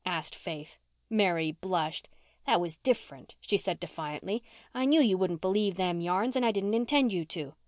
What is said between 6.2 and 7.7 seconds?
and I didn't intend you to.